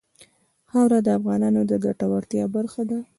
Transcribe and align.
خاوره 0.69 0.99
د 1.03 1.07
افغانانو 1.19 1.61
د 1.69 1.71
ګټورتیا 1.85 2.43
برخه 2.55 2.81
ده. 2.89 2.99